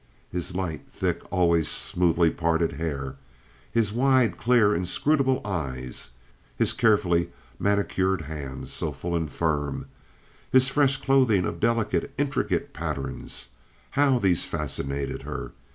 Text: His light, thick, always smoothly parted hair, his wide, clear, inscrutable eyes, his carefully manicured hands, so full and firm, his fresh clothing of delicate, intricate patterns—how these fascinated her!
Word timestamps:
His 0.31 0.55
light, 0.55 0.87
thick, 0.91 1.21
always 1.31 1.67
smoothly 1.67 2.31
parted 2.31 2.71
hair, 2.71 3.17
his 3.71 3.93
wide, 3.93 4.35
clear, 4.35 4.73
inscrutable 4.73 5.43
eyes, 5.45 6.09
his 6.57 6.73
carefully 6.73 7.29
manicured 7.59 8.21
hands, 8.21 8.73
so 8.73 8.91
full 8.93 9.15
and 9.15 9.31
firm, 9.31 9.85
his 10.51 10.69
fresh 10.69 10.97
clothing 10.97 11.45
of 11.45 11.59
delicate, 11.59 12.11
intricate 12.17 12.73
patterns—how 12.73 14.17
these 14.17 14.43
fascinated 14.43 15.21
her! 15.21 15.51